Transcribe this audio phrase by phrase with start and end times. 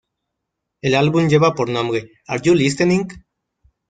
[0.81, 3.07] El álbum lleva por nombre "Are you listening?